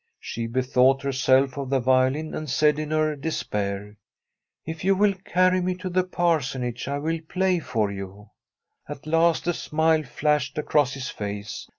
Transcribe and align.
She 0.19 0.47
bethought 0.47 1.03
herself 1.03 1.57
of 1.59 1.69
the 1.69 1.79
violin, 1.79 2.33
and 2.33 2.49
said 2.49 2.79
in 2.79 2.89
her 2.89 3.15
despair:' 3.15 3.97
If 4.65 4.83
you 4.83 4.95
will 4.95 5.13
carry 5.25 5.61
me 5.61 5.75
to 5.75 5.89
the 5.91 6.03
Parsonage, 6.03 6.87
I 6.87 6.97
will 6.97 7.19
play 7.29 7.59
for 7.59 7.91
you.' 7.91 8.31
At 8.89 9.05
last 9.05 9.45
a 9.45 9.53
smile 9.53 10.01
flashed 10.01 10.57
across 10.57 10.95
his 10.95 11.09
face. 11.09 11.69